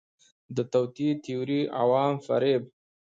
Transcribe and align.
د 0.55 0.57
توطئې 0.71 1.09
تیوري، 1.23 1.61
عوام 1.81 2.13
فریب 2.25 2.63